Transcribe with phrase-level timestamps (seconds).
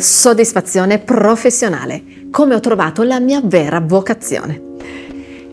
[0.00, 4.68] soddisfazione professionale, come ho trovato la mia vera vocazione.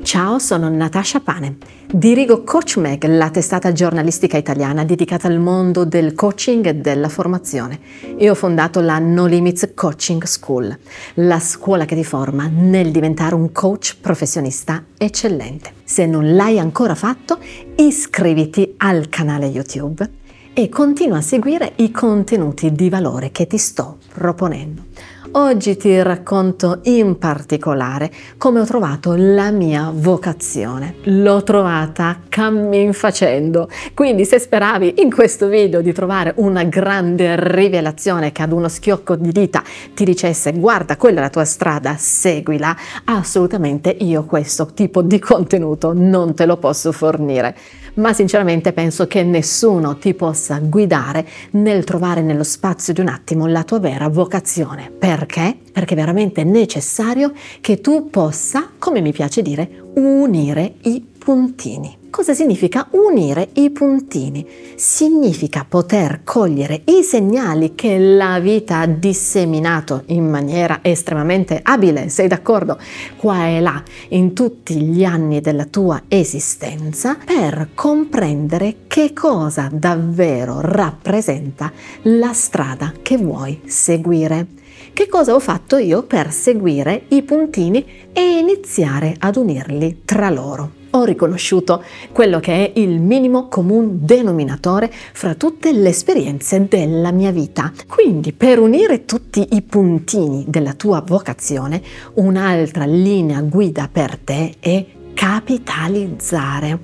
[0.03, 1.57] Ciao, sono Natasha Pane.
[1.85, 7.79] Dirigo Coach Mag, la testata giornalistica italiana dedicata al mondo del coaching e della formazione.
[8.17, 10.77] E ho fondato la No Limits Coaching School,
[11.15, 15.71] la scuola che ti forma nel diventare un coach professionista eccellente.
[15.83, 17.39] Se non l'hai ancora fatto,
[17.75, 20.16] iscriviti al canale YouTube
[20.59, 24.85] e continua a seguire i contenuti di valore che ti sto proponendo.
[25.31, 30.95] Oggi ti racconto in particolare come ho trovato la mia vocazione.
[31.03, 33.69] L'ho trovata cammin facendo.
[33.93, 39.15] Quindi se speravi in questo video di trovare una grande rivelazione che ad uno schiocco
[39.15, 39.61] di dita
[39.93, 42.75] ti dicesse guarda quella è la tua strada, seguila,
[43.05, 47.55] assolutamente io questo tipo di contenuto non te lo posso fornire
[47.97, 53.47] ma sinceramente penso che nessuno ti possa guidare nel trovare nello spazio di un attimo
[53.47, 54.91] la tua vera vocazione.
[55.17, 55.57] Perché?
[55.71, 61.97] Perché è veramente necessario che tu possa, come mi piace dire, unire i puntini.
[62.11, 64.45] Cosa significa unire i puntini?
[64.75, 72.27] Significa poter cogliere i segnali che la vita ha disseminato in maniera estremamente abile, sei
[72.27, 72.77] d'accordo?
[73.15, 80.61] Qua e là, in tutti gli anni della tua esistenza, per comprendere che cosa davvero
[80.61, 81.71] rappresenta
[82.03, 84.65] la strada che vuoi seguire.
[84.97, 90.71] Che cosa ho fatto io per seguire i puntini e iniziare ad unirli tra loro?
[90.89, 97.29] ho riconosciuto quello che è il minimo comune denominatore fra tutte le esperienze della mia
[97.29, 97.71] vita.
[97.87, 101.79] Quindi per unire tutti i puntini della tua vocazione,
[102.15, 104.83] un'altra linea guida per te è
[105.17, 106.77] capitalizzare.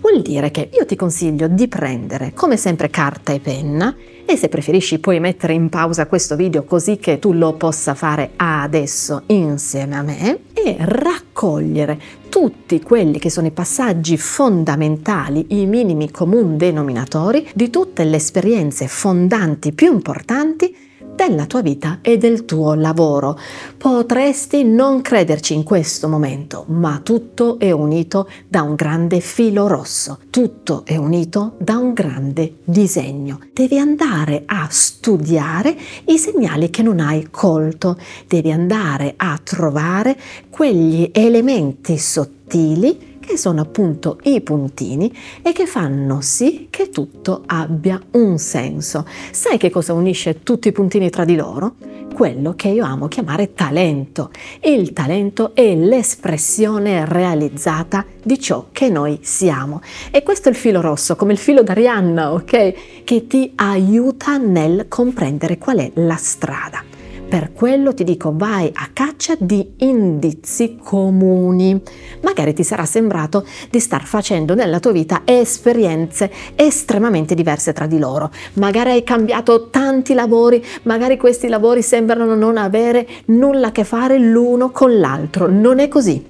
[0.00, 4.50] Vuol dire che io ti consiglio di prendere come sempre carta e penna e se
[4.50, 9.96] preferisci puoi mettere in pausa questo video così che tu lo possa fare adesso insieme
[9.96, 17.48] a me e raccogliere tutti quelli che sono i passaggi fondamentali, i minimi comuni denominatori
[17.54, 20.76] di tutte le esperienze fondanti più importanti
[21.18, 23.36] della tua vita e del tuo lavoro.
[23.76, 30.20] Potresti non crederci in questo momento, ma tutto è unito da un grande filo rosso,
[30.30, 33.40] tutto è unito da un grande disegno.
[33.52, 37.96] Devi andare a studiare i segnali che non hai colto,
[38.28, 40.16] devi andare a trovare
[40.48, 48.00] quegli elementi sottili che sono appunto i puntini e che fanno sì che tutto abbia
[48.12, 49.04] un senso.
[49.32, 51.74] Sai che cosa unisce tutti i puntini tra di loro?
[52.14, 54.30] Quello che io amo chiamare talento.
[54.62, 59.82] Il talento è l'espressione realizzata di ciò che noi siamo.
[60.10, 63.04] E questo è il filo rosso, come il filo d'Arianna, ok?
[63.04, 66.97] Che ti aiuta nel comprendere qual è la strada.
[67.28, 71.78] Per quello ti dico vai a caccia di indizi comuni.
[72.22, 77.98] Magari ti sarà sembrato di star facendo nella tua vita esperienze estremamente diverse tra di
[77.98, 78.30] loro.
[78.54, 84.18] Magari hai cambiato tanti lavori, magari questi lavori sembrano non avere nulla a che fare
[84.18, 85.48] l'uno con l'altro.
[85.48, 86.24] Non è così.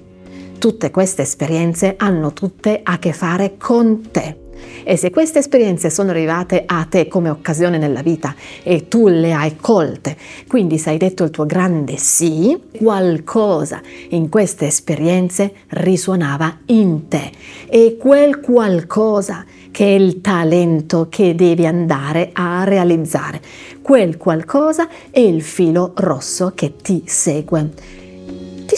[0.57, 4.48] Tutte queste esperienze hanno tutte a che fare con te.
[4.83, 8.33] E se queste esperienze sono arrivate a te come occasione nella vita
[8.63, 14.29] e tu le hai colte, quindi se hai detto il tuo grande sì, qualcosa in
[14.29, 17.31] queste esperienze risuonava in te
[17.67, 23.39] e quel qualcosa che è il talento che devi andare a realizzare.
[23.81, 27.97] Quel qualcosa è il filo rosso che ti segue.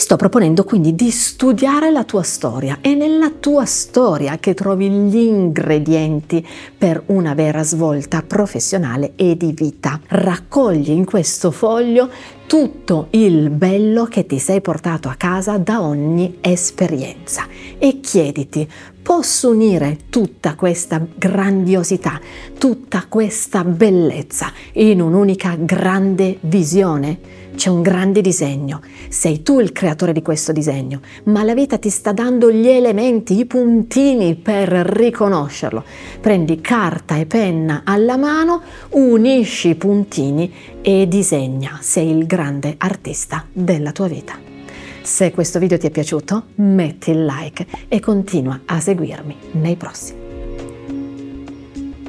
[0.02, 2.78] Sto proponendo quindi di studiare la tua storia.
[2.80, 6.44] È nella tua storia che trovi gli ingredienti
[6.76, 10.00] per una vera svolta professionale e di vita.
[10.08, 12.10] Raccogli in questo foglio
[12.48, 17.46] tutto il bello che ti sei portato a casa da ogni esperienza
[17.84, 18.70] e chiediti,
[19.02, 22.20] posso unire tutta questa grandiosità,
[22.56, 27.18] tutta questa bellezza in un'unica grande visione?
[27.56, 31.90] C'è un grande disegno, sei tu il creatore di questo disegno, ma la vita ti
[31.90, 35.82] sta dando gli elementi, i puntini per riconoscerlo.
[36.20, 40.52] Prendi carta e penna alla mano, unisci i puntini
[40.82, 44.51] e disegna, sei il grande artista della tua vita.
[45.02, 50.21] Se questo video ti è piaciuto, metti il like e continua a seguirmi nei prossimi.